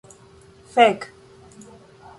[0.73, 0.99] Fek.